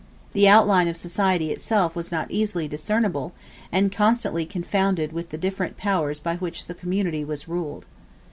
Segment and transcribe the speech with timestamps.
[0.33, 3.33] The outline of society itself was not easily discernible,
[3.71, 7.85] and constantly confounded with the different powers by which the community was ruled.